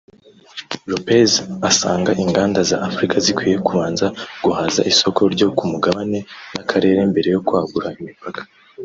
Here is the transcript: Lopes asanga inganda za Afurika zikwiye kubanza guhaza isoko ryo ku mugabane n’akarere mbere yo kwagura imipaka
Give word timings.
Lopes 0.89 1.31
asanga 1.69 2.11
inganda 2.23 2.59
za 2.69 2.77
Afurika 2.87 3.15
zikwiye 3.25 3.57
kubanza 3.67 4.05
guhaza 4.43 4.81
isoko 4.91 5.21
ryo 5.33 5.47
ku 5.57 5.63
mugabane 5.71 6.19
n’akarere 6.53 6.99
mbere 7.11 7.27
yo 7.35 7.41
kwagura 7.47 7.89
imipaka 7.99 8.41